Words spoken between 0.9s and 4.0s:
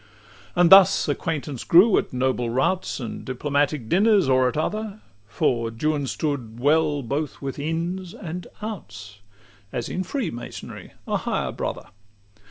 acquaintance grew, at noble routs, And diplomatic